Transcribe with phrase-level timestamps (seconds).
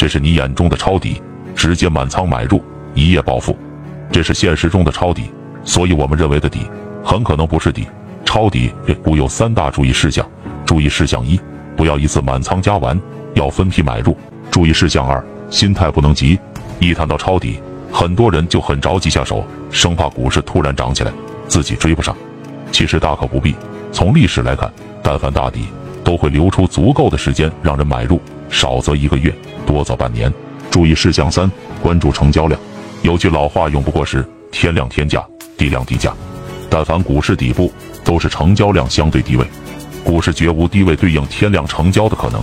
[0.00, 1.20] 这是你眼中的抄底，
[1.54, 2.64] 直接满仓买入，
[2.94, 3.54] 一夜暴富。
[4.10, 5.30] 这是现实中的抄底，
[5.62, 6.60] 所以我们认为的底
[7.04, 7.86] 很可能不是底。
[8.24, 10.26] 抄底不有三大注意事项：
[10.64, 11.38] 注意事项一，
[11.76, 12.98] 不要一次满仓加完，
[13.34, 14.14] 要分批买入；
[14.50, 16.38] 注意事项二，心态不能急。
[16.78, 17.60] 一谈到抄底，
[17.92, 21.12] 很多人就很着急下手，生怕股市突然涨起来，
[21.46, 22.16] 自己追不上。
[22.72, 23.54] 其实大可不必。
[23.92, 24.72] 从历史来看，
[25.02, 25.66] 但凡大底，
[26.02, 28.18] 都会留出足够的时间让人买入，
[28.50, 29.34] 少则一个月，
[29.66, 30.32] 多则半年。
[30.70, 31.50] 注意事项三，
[31.82, 32.60] 关注成交量。
[33.02, 35.24] 有句老话永不过时：天量天价，
[35.56, 36.14] 地量地价。
[36.68, 37.72] 但凡股市底部，
[38.04, 39.44] 都是成交量相对低位，
[40.04, 42.40] 股市绝无低位对应天量成交的可能。